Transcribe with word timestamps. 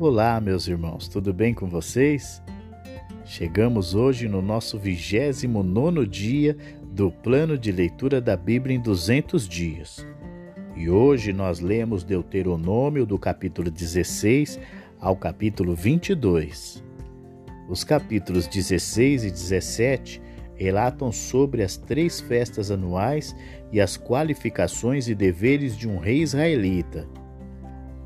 Olá, 0.00 0.40
meus 0.40 0.66
irmãos, 0.66 1.08
tudo 1.08 1.30
bem 1.30 1.52
com 1.52 1.68
vocês? 1.68 2.42
Chegamos 3.22 3.94
hoje 3.94 4.28
no 4.28 4.40
nosso 4.40 4.78
29 4.78 6.06
dia 6.06 6.56
do 6.84 7.10
plano 7.10 7.58
de 7.58 7.70
leitura 7.70 8.18
da 8.18 8.34
Bíblia 8.34 8.74
em 8.74 8.80
200 8.80 9.46
dias. 9.46 10.06
E 10.74 10.88
hoje 10.88 11.34
nós 11.34 11.60
lemos 11.60 12.02
Deuteronômio 12.02 13.04
do 13.04 13.18
capítulo 13.18 13.70
16 13.70 14.58
ao 14.98 15.14
capítulo 15.14 15.74
22. 15.74 16.82
Os 17.68 17.84
capítulos 17.84 18.46
16 18.46 19.24
e 19.24 19.30
17 19.30 20.22
relatam 20.54 21.12
sobre 21.12 21.62
as 21.62 21.76
três 21.76 22.22
festas 22.22 22.70
anuais 22.70 23.36
e 23.70 23.82
as 23.82 23.98
qualificações 23.98 25.08
e 25.08 25.14
deveres 25.14 25.76
de 25.76 25.86
um 25.86 25.98
rei 25.98 26.22
israelita. 26.22 27.06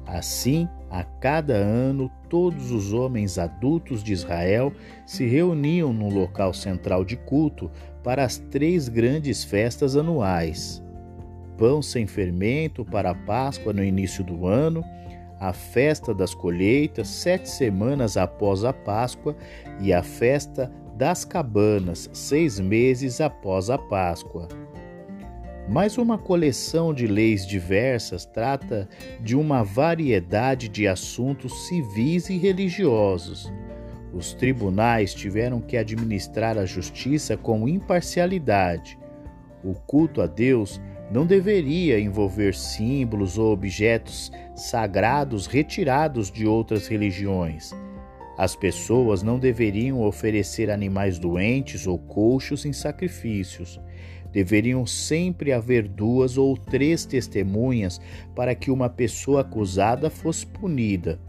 Assim, 0.04 0.68
a 0.90 1.02
cada 1.02 1.54
ano, 1.54 2.10
todos 2.28 2.70
os 2.70 2.92
homens 2.92 3.38
adultos 3.38 4.02
de 4.02 4.12
Israel 4.12 4.72
se 5.06 5.26
reuniam 5.26 5.92
no 5.92 6.08
local 6.08 6.52
central 6.54 7.04
de 7.04 7.16
culto 7.16 7.70
para 8.02 8.24
as 8.24 8.38
três 8.38 8.88
grandes 8.88 9.44
festas 9.44 9.96
anuais: 9.96 10.82
pão 11.56 11.82
sem 11.82 12.06
fermento 12.06 12.84
para 12.84 13.10
a 13.10 13.14
Páscoa 13.14 13.72
no 13.72 13.82
início 13.82 14.22
do 14.22 14.46
ano, 14.46 14.84
a 15.40 15.52
festa 15.52 16.14
das 16.14 16.34
colheitas 16.34 17.08
sete 17.08 17.48
semanas 17.48 18.16
após 18.16 18.64
a 18.64 18.72
Páscoa 18.72 19.36
e 19.80 19.92
a 19.92 20.02
festa 20.02 20.70
das 20.96 21.24
cabanas 21.24 22.08
seis 22.12 22.60
meses 22.60 23.20
após 23.20 23.68
a 23.68 23.76
Páscoa. 23.76 24.48
Mas 25.68 25.96
uma 25.96 26.18
coleção 26.18 26.92
de 26.92 27.06
leis 27.06 27.46
diversas 27.46 28.26
trata 28.26 28.88
de 29.20 29.34
uma 29.34 29.62
variedade 29.62 30.68
de 30.68 30.86
assuntos 30.86 31.66
civis 31.66 32.28
e 32.28 32.36
religiosos. 32.36 33.50
Os 34.12 34.34
tribunais 34.34 35.14
tiveram 35.14 35.60
que 35.60 35.76
administrar 35.76 36.58
a 36.58 36.66
justiça 36.66 37.36
com 37.36 37.66
imparcialidade. 37.66 38.98
O 39.64 39.72
culto 39.72 40.20
a 40.20 40.26
Deus 40.26 40.80
não 41.10 41.26
deveria 41.26 41.98
envolver 41.98 42.54
símbolos 42.54 43.38
ou 43.38 43.52
objetos 43.52 44.30
sagrados 44.54 45.46
retirados 45.46 46.30
de 46.30 46.46
outras 46.46 46.86
religiões. 46.86 47.72
As 48.36 48.56
pessoas 48.56 49.22
não 49.22 49.38
deveriam 49.38 50.02
oferecer 50.02 50.70
animais 50.70 51.18
doentes 51.18 51.86
ou 51.86 51.98
coxos 51.98 52.64
em 52.64 52.72
sacrifícios. 52.72 53.80
Deveriam 54.34 54.84
sempre 54.84 55.52
haver 55.52 55.86
duas 55.86 56.36
ou 56.36 56.56
três 56.56 57.06
testemunhas 57.06 58.00
para 58.34 58.52
que 58.52 58.68
uma 58.68 58.90
pessoa 58.90 59.42
acusada 59.42 60.10
fosse 60.10 60.44
punida. 60.44 61.20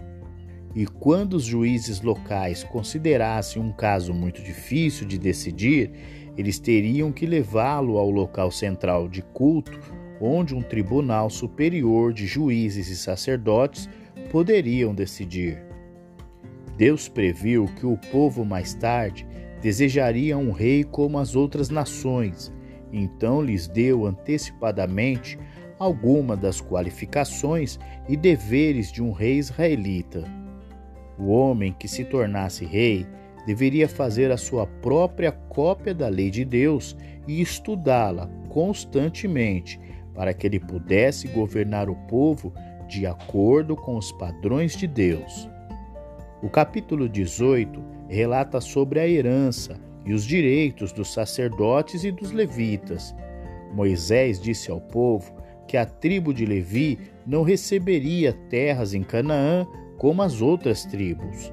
E 0.73 0.88
quando 0.88 1.36
os 1.36 1.44
juízes 1.44 2.02
locais 2.02 2.64
considerassem 2.64 3.62
um 3.62 3.72
caso 3.72 4.12
muito 4.12 4.42
difícil 4.42 5.06
de 5.06 5.20
decidir, 5.20 5.92
eles 6.36 6.58
teriam 6.58 7.12
que 7.12 7.28
levá-lo 7.28 7.97
ao 7.97 8.09
local 8.09 8.50
central 8.50 9.08
de 9.08 9.22
culto, 9.22 9.80
onde 10.19 10.56
um 10.56 10.62
tribunal 10.62 11.30
superior 11.30 12.12
de 12.12 12.25
juízes 12.25 12.90
e 12.90 12.97
sacerdotes 12.97 13.88
poderiam 14.31 14.95
decidir. 14.95 15.64
Deus 16.75 17.08
previu 17.08 17.67
que 17.80 17.86
o 17.86 17.97
povo 18.12 18.44
mais 18.44 18.73
tarde 18.73 19.25
desejaria 19.62 20.38
um 20.38 20.52
rei 20.52 20.84
como 20.84 21.19
as 21.19 21.36
outras 21.36 21.69
nações, 21.69 22.52
então 22.91 23.41
lhes 23.41 23.67
deu 23.67 24.05
antecipadamente 24.05 25.38
alguma 25.78 26.36
das 26.36 26.61
qualificações 26.61 27.80
e 28.08 28.16
deveres 28.16 28.91
de 28.91 29.03
um 29.03 29.11
rei 29.11 29.38
israelita. 29.38 30.23
O 31.17 31.30
homem 31.30 31.73
que 31.78 31.88
se 31.88 32.03
tornasse 32.03 32.66
rei 32.66 33.06
deveria 33.45 33.88
fazer 33.88 34.31
a 34.31 34.38
sua 34.38 34.66
própria 34.66 35.31
cópia 35.31 35.94
da 35.94 36.07
lei 36.07 36.29
de 36.29 36.44
Deus 36.44 36.96
e 37.28 37.41
estudá-la 37.41 38.28
constantemente, 38.50 39.79
para 40.13 40.34
que 40.34 40.47
ele 40.47 40.59
pudesse 40.59 41.28
governar 41.28 41.90
o 41.90 41.96
povo 42.07 42.53
de 42.88 43.06
acordo 43.06 43.75
com 43.75 43.97
os 43.97 44.12
padrões 44.13 44.75
de 44.75 44.88
Deus. 44.88 45.50
O 46.41 46.50
capítulo 46.50 47.09
18 47.09 47.84
relata 48.07 48.62
sobre 48.62 49.00
a 49.00 49.07
herança 49.07 49.79
e 50.05 50.13
os 50.13 50.23
direitos 50.23 50.91
dos 50.91 51.11
sacerdotes 51.11 52.03
e 52.03 52.11
dos 52.11 52.31
levitas. 52.31 53.16
Moisés 53.73 54.39
disse 54.39 54.71
ao 54.71 54.79
povo 54.79 55.33
que 55.67 55.77
a 55.77 55.85
tribo 55.85 56.33
de 56.33 56.45
Levi 56.45 56.99
não 57.25 57.43
receberia 57.43 58.33
terras 58.49 58.93
em 58.93 59.03
Canaã 59.03 59.67
como 59.97 60.21
as 60.21 60.41
outras 60.41 60.85
tribos. 60.85 61.51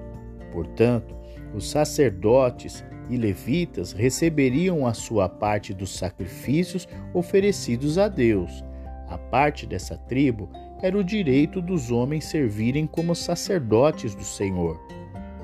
Portanto, 0.53 1.17
os 1.55 1.71
sacerdotes 1.71 2.85
e 3.09 3.17
levitas 3.17 3.93
receberiam 3.93 4.87
a 4.87 4.95
sua 4.95 5.29
parte 5.29 5.73
dos 5.73 5.97
sacrifícios 5.97 6.87
oferecidos 7.15 7.99
a 7.99 8.09
Deus. 8.09 8.65
A 9.09 9.19
parte 9.19 9.67
dessa 9.67 9.97
tribo 9.97 10.49
era 10.83 10.97
o 10.97 11.05
direito 11.05 11.61
dos 11.61 11.91
homens 11.91 12.25
servirem 12.25 12.87
como 12.87 13.15
sacerdotes 13.15 14.15
do 14.15 14.25
Senhor. 14.25 14.81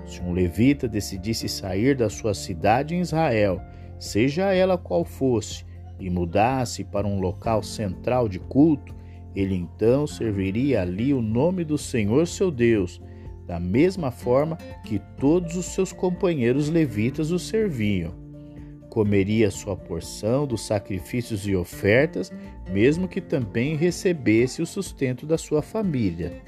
Se 0.08 0.20
um 0.20 0.32
levita 0.32 0.88
decidisse 0.88 1.48
sair 1.48 1.94
da 1.94 2.10
sua 2.10 2.34
cidade 2.34 2.94
em 2.94 3.00
Israel, 3.00 3.60
seja 3.98 4.52
ela 4.52 4.76
qual 4.76 5.04
fosse, 5.04 5.64
e 6.00 6.08
mudasse 6.08 6.82
para 6.82 7.06
um 7.06 7.20
local 7.20 7.62
central 7.62 8.28
de 8.28 8.38
culto, 8.38 8.94
ele 9.34 9.54
então 9.54 10.06
serviria 10.06 10.82
ali 10.82 11.12
o 11.12 11.20
nome 11.20 11.64
do 11.64 11.76
Senhor 11.76 12.26
seu 12.26 12.50
Deus, 12.50 13.00
da 13.46 13.60
mesma 13.60 14.10
forma 14.10 14.56
que 14.84 15.00
todos 15.18 15.56
os 15.56 15.66
seus 15.66 15.92
companheiros 15.92 16.68
levitas 16.68 17.30
o 17.30 17.38
serviam 17.38 18.28
comeria 18.98 19.48
sua 19.48 19.76
porção 19.76 20.44
dos 20.44 20.66
sacrifícios 20.66 21.46
e 21.46 21.54
ofertas, 21.54 22.32
mesmo 22.68 23.06
que 23.06 23.20
também 23.20 23.76
recebesse 23.76 24.60
o 24.60 24.66
sustento 24.66 25.24
da 25.24 25.38
sua 25.38 25.62
família. 25.62 26.42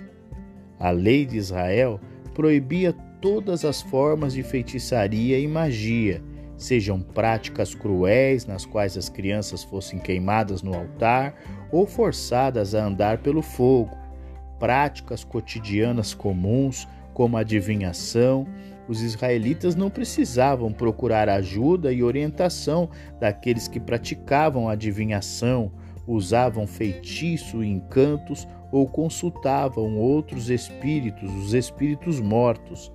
A 0.77 0.91
lei 0.91 1.25
de 1.25 1.37
Israel 1.37 2.01
proibia 2.35 2.93
todas 3.21 3.65
as 3.65 3.83
formas 3.83 4.33
de 4.33 4.43
feitiçaria 4.43 5.39
e 5.39 5.47
magia, 5.47 6.23
sejam 6.57 7.01
práticas 7.01 7.75
cruéis 7.75 8.47
nas 8.47 8.65
quais 8.65 8.97
as 8.97 9.09
crianças 9.09 9.63
fossem 9.63 9.99
queimadas 9.99 10.63
no 10.63 10.75
altar 10.75 11.35
ou 11.71 11.87
forçadas 11.87 12.75
a 12.75 12.85
andar 12.85 13.19
pelo 13.19 13.43
fogo, 13.43 13.97
práticas 14.59 15.25
cotidianas 15.25 16.15
comuns 16.15 16.87
como 17.15 17.37
adivinhação, 17.37 18.47
os 18.89 19.03
israelitas 19.03 19.75
não 19.77 19.89
precisavam 19.89 20.73
procurar 20.73 21.29
ajuda 21.29 21.93
e 21.93 22.03
orientação 22.03 22.91
daqueles 23.21 23.69
que 23.69 23.79
praticavam 23.79 24.69
adivinhação, 24.69 25.71
usavam 26.07 26.67
feitiço 26.67 27.63
e 27.63 27.69
encantos 27.69 28.49
ou 28.73 28.87
consultavam 28.87 29.97
outros 29.97 30.51
espíritos, 30.51 31.33
os 31.35 31.55
espíritos 31.55 32.21
mortos. 32.21 32.93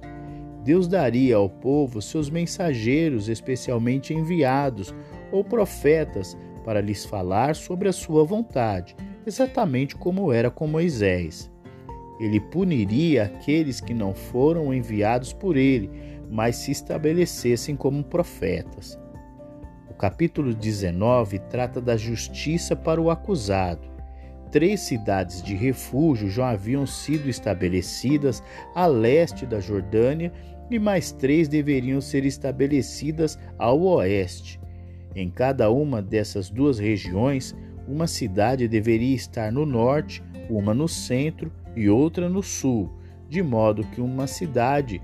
Deus 0.65 0.87
daria 0.87 1.35
ao 1.35 1.47
povo 1.47 2.01
seus 2.01 2.27
mensageiros 2.27 3.29
especialmente 3.29 4.15
enviados 4.15 4.95
ou 5.31 5.43
profetas 5.43 6.35
para 6.63 6.81
lhes 6.81 7.05
falar 7.05 7.55
sobre 7.55 7.87
a 7.87 7.93
sua 7.93 8.23
vontade, 8.23 8.95
exatamente 9.27 9.95
como 9.95 10.33
era 10.33 10.49
com 10.49 10.65
Moisés. 10.65 11.51
Ele 12.19 12.39
puniria 12.39 13.25
aqueles 13.25 13.79
que 13.79 13.93
não 13.93 14.15
foram 14.15 14.73
enviados 14.73 15.31
por 15.33 15.55
ele, 15.55 15.91
mas 16.31 16.55
se 16.55 16.71
estabelecessem 16.71 17.75
como 17.75 18.03
profetas. 18.03 18.99
O 19.87 19.93
capítulo 19.93 20.51
19 20.51 21.37
trata 21.47 21.79
da 21.79 21.95
justiça 21.95 22.75
para 22.75 22.99
o 22.99 23.11
acusado. 23.11 23.93
Três 24.51 24.79
cidades 24.79 25.43
de 25.43 25.53
refúgio 25.53 26.29
já 26.29 26.50
haviam 26.50 26.88
sido 26.88 27.29
estabelecidas 27.29 28.41
a 28.73 28.88
leste 28.88 29.45
da 29.45 29.59
Jordânia 29.59 30.31
e 30.69 30.79
mais 30.79 31.12
três 31.12 31.47
deveriam 31.47 32.01
ser 32.01 32.25
estabelecidas 32.25 33.38
ao 33.57 33.81
oeste. 33.81 34.59
Em 35.15 35.29
cada 35.29 35.69
uma 35.71 36.01
dessas 36.01 36.50
duas 36.50 36.79
regiões, 36.79 37.56
uma 37.88 38.07
cidade 38.07 38.67
deveria 38.67 39.15
estar 39.15 39.51
no 39.51 39.65
norte, 39.65 40.23
uma 40.50 40.73
no 40.73 40.88
centro 40.88 41.51
e 41.75 41.89
outra 41.89 42.27
no 42.27 42.41
sul, 42.41 42.91
de 43.29 43.41
modo 43.41 43.83
que 43.88 44.01
uma 44.01 44.27
cidade 44.27 45.01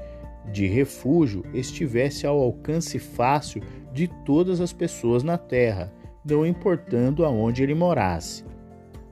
de 0.51 0.65
refúgio 0.65 1.45
estivesse 1.53 2.25
ao 2.25 2.39
alcance 2.39 2.97
fácil 2.97 3.61
de 3.93 4.07
todas 4.25 4.59
as 4.59 4.73
pessoas 4.73 5.23
na 5.23 5.37
terra, 5.37 5.93
não 6.25 6.45
importando 6.45 7.25
aonde 7.25 7.63
ele 7.63 7.75
morasse. 7.75 8.43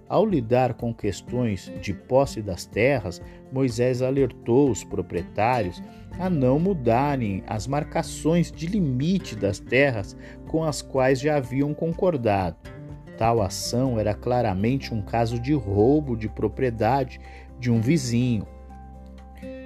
Ao 0.10 0.26
lidar 0.26 0.74
com 0.74 0.92
questões 0.92 1.72
de 1.80 1.94
posse 1.94 2.42
das 2.42 2.66
terras, 2.66 3.22
Moisés 3.52 4.02
alertou 4.02 4.72
os 4.72 4.84
proprietários 4.84 5.84
a 6.18 6.28
não 6.28 6.58
mudarem 6.58 7.44
as 7.46 7.68
marcações 7.68 8.52
de 8.52 8.66
limite 8.66 9.36
das 9.36 9.60
terras 9.60 10.18
com 10.48 10.64
as 10.64 10.82
quais 10.82 11.20
já 11.20 11.38
haviam 11.38 11.76
concordado. 11.76 12.58
Tal 13.20 13.40
ação 13.40 14.00
era 14.00 14.16
claramente 14.16 14.96
um 14.96 15.02
caso 15.02 15.40
de 15.40 15.54
roubo 15.54 16.18
de 16.18 16.28
propriedade 16.28 17.22
de 17.60 17.70
um 17.70 17.80
vizinho. 17.80 18.48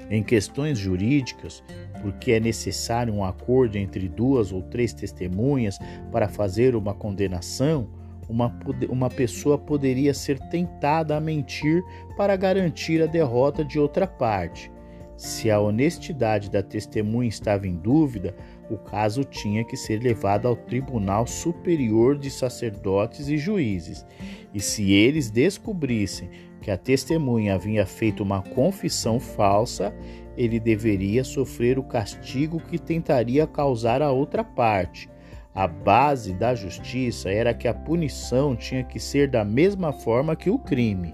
Em 0.10 0.22
questões 0.22 0.78
jurídicas, 0.78 1.64
porque 2.02 2.34
é 2.34 2.40
necessário 2.42 3.14
um 3.14 3.24
acordo 3.24 3.78
entre 3.78 4.10
duas 4.10 4.52
ou 4.52 4.62
três 4.62 4.94
testemunhas 4.94 5.80
para 6.12 6.28
fazer 6.28 6.76
uma 6.76 6.94
condenação, 6.94 7.88
uma, 8.30 8.58
uma 8.90 9.10
pessoa 9.10 9.58
poderia 9.58 10.14
ser 10.14 10.40
tentada 10.50 11.16
a 11.18 11.22
mentir 11.22 11.84
para 12.16 12.36
garantir 12.36 13.02
a 13.02 13.06
derrota 13.06 13.64
de 13.64 13.80
outra 13.80 14.08
parte. 14.08 14.72
Se 15.16 15.50
a 15.52 15.60
honestidade 15.60 16.50
da 16.50 16.64
testemunha 16.64 17.30
estava 17.30 17.68
em 17.68 17.76
dúvida, 17.76 18.36
o 18.70 18.78
caso 18.78 19.24
tinha 19.24 19.64
que 19.64 19.78
ser 19.78 20.02
levado 20.02 20.48
ao 20.48 20.56
Tribunal 20.56 21.28
Superior 21.28 22.18
de 22.18 22.30
Sacerdotes 22.30 23.28
e 23.28 23.38
Juízes. 23.38 24.06
E 24.54 24.60
se 24.60 24.92
eles 24.92 25.30
descobrissem 25.30 26.30
que 26.62 26.72
a 26.72 26.78
testemunha 26.78 27.56
havia 27.56 27.86
feito 27.86 28.24
uma 28.24 28.42
confissão 28.42 29.20
falsa, 29.20 29.94
ele 30.36 30.60
deveria 30.60 31.24
sofrer 31.24 31.78
o 31.78 31.84
castigo 31.84 32.60
que 32.60 32.80
tentaria 32.80 33.46
causar 33.46 34.02
a 34.02 34.12
outra 34.12 34.44
parte. 34.44 35.10
A 35.56 35.68
base 35.68 36.34
da 36.34 36.56
justiça 36.56 37.30
era 37.30 37.54
que 37.54 37.68
a 37.68 37.74
punição 37.76 38.56
tinha 38.56 38.84
que 38.84 39.00
ser 39.00 39.30
da 39.30 39.46
mesma 39.46 39.94
forma 39.94 40.36
que 40.36 40.50
o 40.50 40.58
crime. 40.58 41.14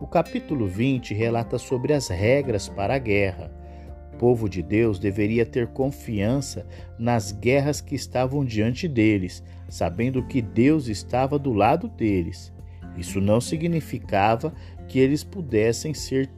O 0.00 0.06
capítulo 0.06 0.66
20 0.66 1.12
relata 1.12 1.58
sobre 1.58 1.92
as 1.92 2.08
regras 2.08 2.70
para 2.70 2.94
a 2.94 2.98
guerra. 2.98 3.52
O 4.14 4.16
povo 4.16 4.48
de 4.48 4.62
Deus 4.62 4.98
deveria 4.98 5.44
ter 5.44 5.66
confiança 5.66 6.66
nas 6.98 7.32
guerras 7.32 7.82
que 7.82 7.94
estavam 7.94 8.46
diante 8.46 8.88
deles, 8.88 9.44
sabendo 9.68 10.26
que 10.26 10.40
Deus 10.40 10.88
estava 10.88 11.38
do 11.38 11.52
lado 11.52 11.86
deles. 11.86 12.50
Isso 12.96 13.20
não 13.20 13.42
significava 13.42 14.54
que 14.88 14.98
eles 14.98 15.22
pudessem 15.22 15.92
ser 15.92 16.30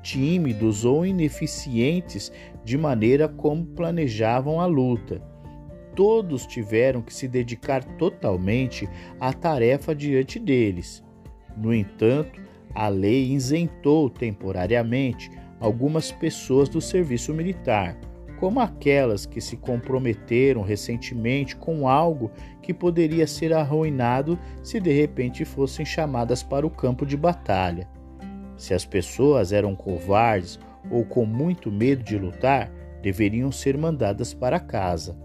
tímidos 0.00 0.84
ou 0.84 1.04
ineficientes 1.04 2.30
de 2.64 2.78
maneira 2.78 3.28
como 3.28 3.66
planejavam 3.66 4.60
a 4.60 4.66
luta. 4.66 5.31
Todos 5.94 6.46
tiveram 6.46 7.02
que 7.02 7.12
se 7.12 7.28
dedicar 7.28 7.84
totalmente 7.96 8.88
à 9.20 9.32
tarefa 9.32 9.94
diante 9.94 10.38
deles. 10.38 11.04
No 11.56 11.74
entanto, 11.74 12.40
a 12.74 12.88
lei 12.88 13.32
isentou 13.32 14.08
temporariamente 14.08 15.30
algumas 15.60 16.10
pessoas 16.10 16.68
do 16.68 16.80
serviço 16.80 17.34
militar, 17.34 17.96
como 18.40 18.58
aquelas 18.58 19.24
que 19.24 19.40
se 19.40 19.56
comprometeram 19.56 20.62
recentemente 20.62 21.54
com 21.54 21.86
algo 21.86 22.30
que 22.60 22.74
poderia 22.74 23.26
ser 23.26 23.52
arruinado 23.52 24.38
se 24.62 24.80
de 24.80 24.90
repente 24.90 25.44
fossem 25.44 25.86
chamadas 25.86 26.42
para 26.42 26.66
o 26.66 26.70
campo 26.70 27.06
de 27.06 27.16
batalha. 27.16 27.86
Se 28.56 28.74
as 28.74 28.84
pessoas 28.84 29.52
eram 29.52 29.76
covardes 29.76 30.58
ou 30.90 31.04
com 31.04 31.24
muito 31.24 31.70
medo 31.70 32.02
de 32.02 32.18
lutar, 32.18 32.72
deveriam 33.00 33.52
ser 33.52 33.78
mandadas 33.78 34.34
para 34.34 34.58
casa. 34.58 35.16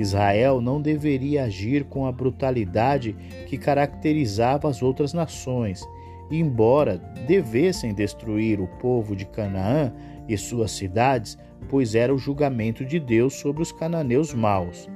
Israel 0.00 0.60
não 0.60 0.80
deveria 0.80 1.44
agir 1.44 1.84
com 1.84 2.06
a 2.06 2.12
brutalidade 2.12 3.14
que 3.46 3.58
caracterizava 3.58 4.68
as 4.68 4.82
outras 4.82 5.12
nações 5.12 5.86
embora 6.30 6.98
devessem 7.26 7.92
destruir 7.92 8.60
o 8.60 8.66
povo 8.66 9.16
de 9.16 9.26
Canaã 9.26 9.92
e 10.28 10.36
suas 10.38 10.70
cidades, 10.70 11.36
pois 11.68 11.94
era 11.94 12.14
o 12.14 12.18
julgamento 12.18 12.84
de 12.84 13.00
Deus 13.00 13.34
sobre 13.34 13.62
os 13.62 13.72
cananeus 13.72 14.32
maus. 14.32 14.88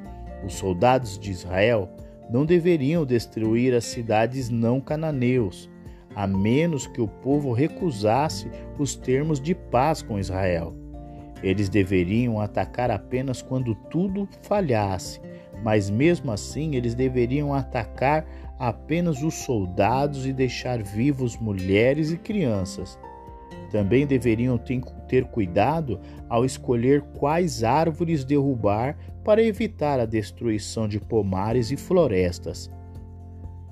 Os 0.45 0.55
soldados 0.55 1.19
de 1.19 1.31
Israel 1.31 1.89
não 2.31 2.47
deveriam 2.47 3.05
destruir 3.05 3.75
as 3.75 3.85
cidades 3.85 4.49
não 4.49 4.81
cananeus, 4.81 5.69
a 6.15 6.27
menos 6.27 6.87
que 6.87 7.01
o 7.01 7.09
povo 7.09 7.53
recusasse 7.53 8.49
os 8.79 8.95
termos 8.95 9.41
de 9.41 9.55
paz 9.55 10.03
com 10.03 10.19
Israel. 10.19 10.84
Eles 11.45 11.69
deveriam 11.69 12.41
atacar 12.41 12.91
apenas 12.91 13.43
quando 13.43 13.75
tudo 13.75 14.27
falhasse, 14.41 15.21
mas 15.63 15.91
mesmo 15.91 16.33
assim 16.33 16.75
eles 16.75 16.95
deveriam 16.95 17.53
atacar 17.53 18.25
apenas 18.59 19.23
os 19.23 19.35
soldados 19.35 20.27
e 20.27 20.33
deixar 20.33 20.83
vivos 20.83 21.37
mulheres 21.37 22.11
e 22.11 22.17
crianças. 22.17 22.99
Também 23.71 24.07
deveriam 24.07 24.59
ter 25.07 25.25
cuidado 25.27 26.01
ao 26.31 26.47
escolher 26.47 27.03
quais 27.19 27.63
árvores 27.63 28.25
derrubar 28.25 28.97
para 29.23 29.43
evitar 29.43 30.01
a 30.01 30.07
destruição 30.07 30.89
de 30.89 30.99
pomares 30.99 31.71
e 31.71 31.77
florestas. 31.77 32.71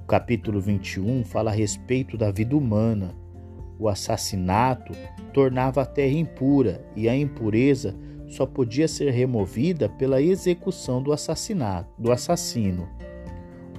O 0.03 0.05
capítulo 0.05 0.61
21 0.61 1.25
fala 1.25 1.51
a 1.51 1.55
respeito 1.55 2.19
da 2.19 2.31
vida 2.31 2.55
humana. 2.55 3.22
O 3.83 3.89
assassinato 3.89 4.93
tornava 5.33 5.83
a 5.83 5.85
terra 5.85 6.17
impura 6.17 6.87
e 6.95 7.09
a 7.09 7.17
impureza 7.17 7.97
só 8.29 8.47
podia 8.47 8.87
ser 8.87 9.11
removida 9.11 9.89
pela 9.89 10.23
execução 10.23 11.03
do 11.03 11.13
assassinato, 11.13 11.91
do 11.99 12.13
assassino. 12.13 12.89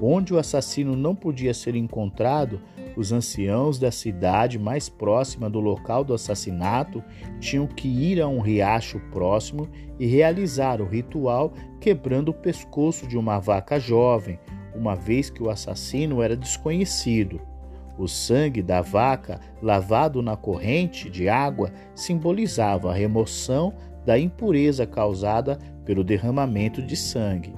Onde 0.01 0.33
o 0.33 0.38
assassino 0.38 0.94
não 0.94 1.15
podia 1.15 1.53
ser 1.53 1.73
encontrado, 1.73 2.59
os 2.97 3.13
anciãos 3.13 3.79
da 3.79 3.91
cidade 3.91 4.59
mais 4.59 4.89
próxima 4.89 5.50
do 5.50 5.61
local 5.61 6.03
do 6.03 6.13
assassinato 6.13 7.01
tinham 7.39 7.65
que 7.65 7.88
ir 7.88 8.19
a 8.19 8.27
um 8.27 8.41
riacho 8.41 8.99
próximo 9.09 9.69
e 9.97 10.06
realizar 10.06 10.81
o 10.81 10.85
ritual 10.85 11.53
quebrando 11.79 12.27
o 12.27 12.33
pescoço 12.33 13.07
de 13.07 13.17
uma 13.17 13.39
vaca 13.39 13.79
jovem, 13.79 14.38
uma 14.75 14.97
vez 14.97 15.29
que 15.29 15.41
o 15.41 15.49
assassino 15.49 16.21
era 16.21 16.35
desconhecido. 16.35 17.52
O 17.98 18.07
sangue 18.07 18.62
da 18.62 18.81
vaca, 18.81 19.40
lavado 19.62 20.22
na 20.22 20.36
corrente 20.36 21.10
de 21.10 21.30
água, 21.30 21.72
simbolizava 21.94 22.92
a 22.92 22.94
remoção 22.94 23.74
da 24.06 24.18
impureza 24.18 24.86
causada 24.86 25.57
pelo 25.86 26.04
derramamento 26.04 26.81
de 26.81 26.95
sangue. 26.95 27.54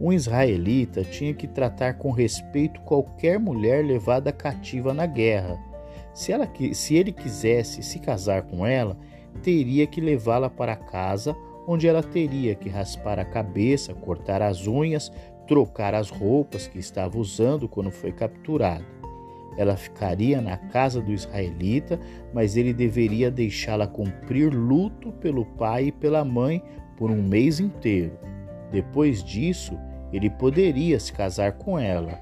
Um 0.00 0.12
israelita 0.12 1.02
tinha 1.04 1.34
que 1.34 1.46
tratar 1.46 1.94
com 1.94 2.10
respeito 2.10 2.80
qualquer 2.82 3.38
mulher 3.38 3.84
levada 3.84 4.32
cativa 4.32 4.94
na 4.94 5.04
guerra. 5.04 5.58
Se, 6.14 6.32
ela, 6.32 6.48
se 6.72 6.94
ele 6.94 7.12
quisesse 7.12 7.82
se 7.82 7.98
casar 7.98 8.42
com 8.42 8.64
ela, 8.64 8.96
teria 9.42 9.86
que 9.86 10.00
levá-la 10.00 10.48
para 10.48 10.74
casa, 10.74 11.36
onde 11.66 11.86
ela 11.86 12.02
teria 12.02 12.54
que 12.54 12.68
raspar 12.68 13.18
a 13.18 13.24
cabeça, 13.24 13.92
cortar 13.92 14.40
as 14.40 14.66
unhas, 14.66 15.12
trocar 15.46 15.94
as 15.94 16.08
roupas 16.08 16.66
que 16.66 16.78
estava 16.78 17.18
usando 17.18 17.68
quando 17.68 17.90
foi 17.90 18.12
capturado. 18.12 18.99
Ela 19.56 19.76
ficaria 19.76 20.40
na 20.40 20.56
casa 20.56 21.00
do 21.00 21.12
israelita, 21.12 21.98
mas 22.32 22.56
ele 22.56 22.72
deveria 22.72 23.30
deixá-la 23.30 23.86
cumprir 23.86 24.54
luto 24.54 25.12
pelo 25.12 25.44
pai 25.44 25.86
e 25.86 25.92
pela 25.92 26.24
mãe 26.24 26.62
por 26.96 27.10
um 27.10 27.22
mês 27.22 27.60
inteiro. 27.60 28.12
Depois 28.70 29.22
disso, 29.22 29.78
ele 30.12 30.30
poderia 30.30 30.98
se 30.98 31.12
casar 31.12 31.52
com 31.52 31.78
ela. 31.78 32.18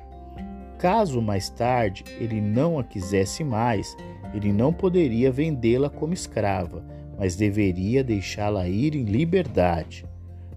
Caso 0.78 1.20
mais 1.20 1.50
tarde 1.50 2.04
ele 2.20 2.40
não 2.40 2.78
a 2.78 2.84
quisesse 2.84 3.42
mais, 3.42 3.96
ele 4.32 4.52
não 4.52 4.72
poderia 4.72 5.32
vendê-la 5.32 5.90
como 5.90 6.14
escrava, 6.14 6.84
mas 7.18 7.34
deveria 7.34 8.04
deixá-la 8.04 8.68
ir 8.68 8.94
em 8.94 9.04
liberdade. 9.04 10.06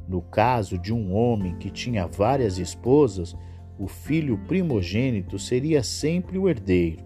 No 0.07 0.21
caso 0.21 0.77
de 0.77 0.93
um 0.93 1.13
homem 1.13 1.55
que 1.55 1.69
tinha 1.69 2.05
várias 2.05 2.57
esposas, 2.57 3.35
o 3.77 3.87
filho 3.87 4.37
primogênito 4.47 5.39
seria 5.39 5.81
sempre 5.83 6.37
o 6.37 6.47
herdeiro. 6.47 7.03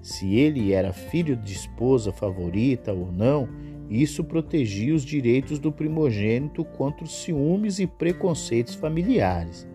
Se 0.00 0.34
ele 0.34 0.72
era 0.72 0.92
filho 0.92 1.36
de 1.36 1.52
esposa 1.52 2.12
favorita 2.12 2.92
ou 2.92 3.12
não, 3.12 3.48
isso 3.88 4.24
protegia 4.24 4.94
os 4.94 5.04
direitos 5.04 5.58
do 5.58 5.70
primogênito 5.70 6.64
contra 6.64 7.04
os 7.04 7.22
ciúmes 7.22 7.78
e 7.78 7.86
preconceitos 7.86 8.74
familiares. 8.74 9.68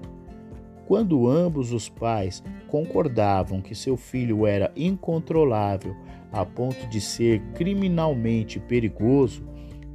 Quando 0.87 1.27
ambos 1.27 1.71
os 1.71 1.87
pais 1.87 2.43
concordavam 2.67 3.61
que 3.61 3.75
seu 3.75 3.95
filho 3.95 4.47
era 4.47 4.71
incontrolável 4.75 5.95
a 6.31 6.45
ponto 6.45 6.87
de 6.87 6.99
ser 6.99 7.41
criminalmente 7.53 8.59
perigoso, 8.59 9.43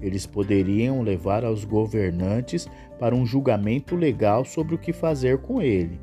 eles 0.01 0.27
poderiam 0.27 1.03
levar 1.03 1.45
aos 1.45 1.65
governantes 1.65 2.69
para 2.99 3.15
um 3.15 3.25
julgamento 3.25 3.97
legal 3.97 4.45
sobre 4.45 4.75
o 4.75 4.79
que 4.79 4.93
fazer 4.93 5.39
com 5.39 5.63
ele. 5.63 5.99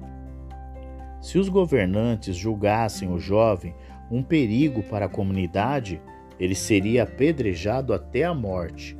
Se 1.21 1.37
os 1.37 1.49
governantes 1.49 2.35
julgassem 2.35 3.11
o 3.11 3.19
jovem 3.19 3.75
um 4.09 4.23
perigo 4.23 4.81
para 4.83 5.05
a 5.05 5.09
comunidade, 5.09 6.01
ele 6.39 6.55
seria 6.55 7.03
apedrejado 7.03 7.93
até 7.93 8.23
a 8.23 8.33
morte. 8.33 8.97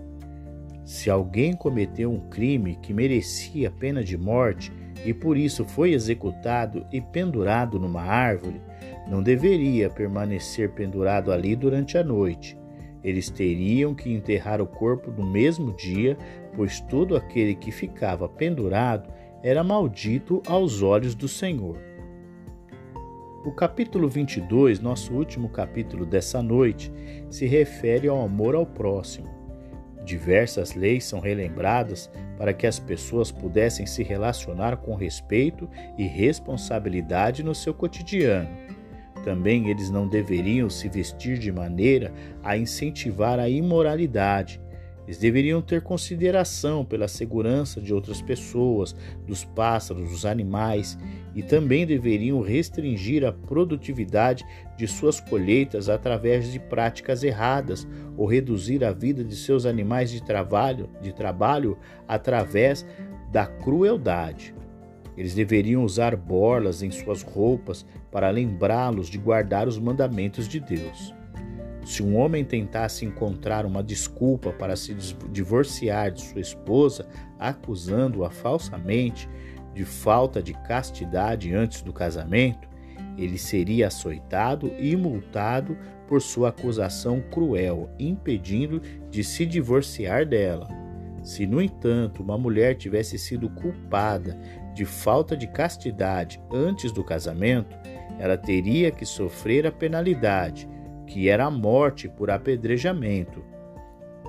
Se 0.84 1.10
alguém 1.10 1.54
cometeu 1.54 2.12
um 2.12 2.20
crime 2.30 2.78
que 2.82 2.94
merecia 2.94 3.72
pena 3.72 4.04
de 4.04 4.18
morte 4.18 4.72
e 5.06 5.14
por 5.14 5.38
isso 5.38 5.64
foi 5.64 5.94
executado 5.94 6.86
e 6.92 7.00
pendurado 7.00 7.80
numa 7.80 8.02
árvore, 8.02 8.62
não 9.08 9.24
deveria 9.24 9.90
permanecer 9.90 10.72
pendurado 10.72 11.32
ali 11.32 11.56
durante 11.56 11.98
a 11.98 12.04
noite. 12.04 12.58
Eles 13.04 13.30
teriam 13.30 13.96
que 13.96 14.12
enterrar 14.12 14.62
o 14.62 14.68
corpo 14.68 15.10
no 15.10 15.26
mesmo 15.26 15.72
dia, 15.74 16.18
pois 16.56 16.82
todo 16.82 17.16
aquele 17.16 17.56
que 17.56 17.72
ficava 17.72 18.28
pendurado 18.28 19.10
era 19.42 19.64
maldito 19.64 20.44
aos 20.46 20.82
olhos 20.82 21.16
do 21.16 21.28
Senhor. 21.28 21.78
O 23.46 23.54
capítulo 23.54 24.10
22, 24.10 24.82
nosso 24.82 25.14
último 25.14 25.48
capítulo 25.48 26.06
dessa 26.06 26.44
noite, 26.44 26.92
se 27.30 27.46
refere 27.46 28.10
ao 28.10 28.22
amor 28.22 28.54
ao 28.54 28.66
próximo. 28.66 29.30
Diversas 30.04 30.76
leis 30.76 31.06
são 31.06 31.22
relembradas 31.22 32.12
para 32.38 32.54
que 32.54 32.68
as 32.68 32.80
pessoas 32.80 33.32
pudessem 33.32 33.86
se 33.86 34.04
relacionar 34.04 34.78
com 34.78 34.94
respeito 34.94 35.70
e 35.98 36.06
responsabilidade 36.06 37.42
no 37.42 37.56
seu 37.56 37.74
cotidiano. 37.74 38.50
Também 39.24 39.70
eles 39.70 39.90
não 39.90 40.06
deveriam 40.06 40.70
se 40.70 40.90
vestir 40.90 41.38
de 41.38 41.50
maneira 41.50 42.12
a 42.44 42.58
incentivar 42.58 43.40
a 43.40 43.48
imoralidade, 43.48 44.62
eles 45.10 45.18
deveriam 45.18 45.60
ter 45.60 45.82
consideração 45.82 46.86
pela 46.86 47.08
segurança 47.08 47.82
de 47.82 47.92
outras 47.92 48.22
pessoas, 48.22 48.96
dos 49.26 49.44
pássaros, 49.44 50.08
dos 50.12 50.24
animais, 50.24 51.00
e 51.34 51.42
também 51.42 51.84
deveriam 51.84 52.42
restringir 52.42 53.26
a 53.26 53.32
produtividade 53.32 54.46
de 54.78 54.88
suas 54.88 55.20
colheitas 55.20 55.90
através 55.90 56.52
de 56.52 56.60
práticas 56.60 57.24
erradas 57.24 57.88
ou 58.16 58.28
reduzir 58.28 58.84
a 58.84 58.92
vida 58.92 59.24
de 59.24 59.36
seus 59.36 59.66
animais 59.66 60.12
de 60.12 60.22
trabalho, 60.22 60.88
de 61.02 61.12
trabalho 61.12 61.76
através 62.08 62.86
da 63.32 63.48
crueldade. 63.48 64.54
Eles 65.18 65.34
deveriam 65.34 65.84
usar 65.84 66.16
borlas 66.16 66.84
em 66.84 66.92
suas 66.92 67.24
roupas 67.24 67.84
para 68.12 68.30
lembrá-los 68.30 69.10
de 69.10 69.18
guardar 69.18 69.68
os 69.68 69.80
mandamentos 69.80 70.48
de 70.48 70.60
Deus. 70.60 71.18
Se 71.86 72.04
um 72.04 72.18
homem 72.18 72.44
tentasse 72.44 73.06
encontrar 73.06 73.66
uma 73.66 73.82
desculpa 73.82 74.52
para 74.52 74.76
se 74.76 74.94
divorciar 75.32 76.12
de 76.12 76.22
sua 76.22 76.42
esposa, 76.42 77.08
acusando-a 77.38 78.30
falsamente 78.30 79.30
de 79.74 79.86
falta 79.86 80.42
de 80.42 80.54
castidade 80.54 81.54
antes 81.54 81.82
do 81.82 81.94
casamento, 81.94 82.68
ele 83.18 83.38
seria 83.38 83.88
açoitado 83.88 84.72
e 84.78 84.96
multado 84.96 85.78
por 86.08 86.22
sua 86.22 86.50
acusação 86.50 87.22
cruel, 87.22 87.90
impedindo 88.00 88.82
de 89.10 89.24
se 89.24 89.46
divorciar 89.46 90.26
dela. 90.26 90.68
Se, 91.22 91.46
no 91.46 91.62
entanto, 91.62 92.24
uma 92.24 92.38
mulher 92.38 92.76
tivesse 92.76 93.18
sido 93.18 93.50
culpada 93.50 94.38
de 94.74 94.86
falta 94.86 95.36
de 95.36 95.48
castidade 95.48 96.42
antes 96.52 96.92
do 96.92 97.04
casamento, 97.04 97.78
ela 98.18 98.38
teria 98.38 98.90
que 98.92 99.06
sofrer 99.06 99.68
a 99.68 99.72
penalidade 99.72 100.68
que 101.10 101.28
era 101.28 101.46
a 101.46 101.52
morte 101.52 102.08
por 102.08 102.30
apedrejamento. 102.30 103.44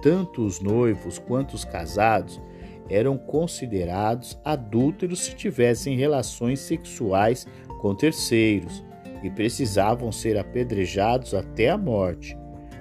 Tanto 0.03 0.43
os 0.43 0.61
noivos 0.61 1.19
quanto 1.19 1.53
os 1.53 1.63
casados 1.65 2.41
eram 2.89 3.19
considerados 3.19 4.41
adúlteros 4.43 5.21
se 5.21 5.37
tivessem 5.37 5.97
relações 5.97 6.59
sexuais 6.59 7.47
com 7.81 7.95
terceiros 7.95 8.83
e 9.23 9.31
precisavam 9.31 10.11
ser 10.11 10.39
apedrejados 10.39 11.35
até 11.35 11.69
a 11.69 11.77
morte. 11.77 12.37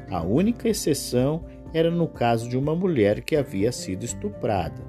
A 0.10 0.24
única 0.24 0.70
exceção 0.70 1.44
era 1.74 1.92
no 1.92 2.08
caso 2.08 2.50
de 2.50 2.58
uma 2.58 2.74
mulher 2.74 3.22
que 3.22 3.36
havia 3.36 3.72
sido 3.72 4.06
estuprada. 4.06 4.82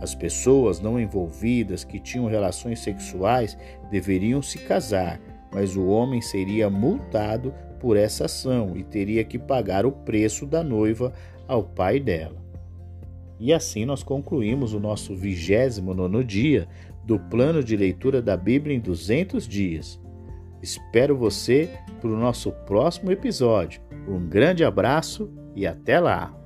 As 0.00 0.16
pessoas 0.16 0.80
não 0.80 0.98
envolvidas 0.98 1.84
que 1.84 2.00
tinham 2.00 2.26
relações 2.26 2.80
sexuais 2.80 3.56
deveriam 3.88 4.42
se 4.42 4.58
casar, 4.58 5.20
mas 5.54 5.76
o 5.76 5.86
homem 5.86 6.20
seria 6.20 6.68
multado 6.68 7.54
por 7.82 7.96
essa 7.96 8.26
ação 8.26 8.76
e 8.76 8.84
teria 8.84 9.24
que 9.24 9.36
pagar 9.36 9.84
o 9.84 9.90
preço 9.90 10.46
da 10.46 10.62
noiva 10.62 11.12
ao 11.48 11.64
pai 11.64 11.98
dela. 11.98 12.40
E 13.40 13.52
assim 13.52 13.84
nós 13.84 14.04
concluímos 14.04 14.72
o 14.72 14.78
nosso 14.78 15.16
29 15.16 16.22
dia 16.22 16.68
do 17.04 17.18
plano 17.18 17.62
de 17.62 17.76
leitura 17.76 18.22
da 18.22 18.36
Bíblia 18.36 18.76
em 18.76 18.80
200 18.80 19.48
dias. 19.48 20.00
Espero 20.62 21.16
você 21.16 21.68
para 22.00 22.08
o 22.08 22.16
nosso 22.16 22.52
próximo 22.52 23.10
episódio. 23.10 23.82
Um 24.06 24.28
grande 24.28 24.64
abraço 24.64 25.28
e 25.56 25.66
até 25.66 25.98
lá! 25.98 26.41